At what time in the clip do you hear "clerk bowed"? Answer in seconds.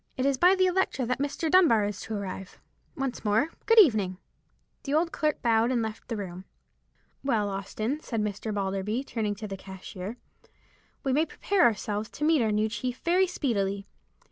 5.11-5.69